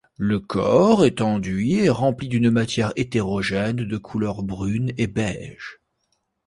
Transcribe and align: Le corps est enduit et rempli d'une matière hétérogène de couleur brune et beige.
Le 0.17 0.39
corps 0.39 1.05
est 1.05 1.21
enduit 1.21 1.75
et 1.75 1.89
rempli 1.91 2.27
d'une 2.27 2.49
matière 2.49 2.91
hétérogène 2.95 3.85
de 3.85 3.97
couleur 3.99 4.41
brune 4.41 4.93
et 4.97 5.05
beige. 5.05 5.79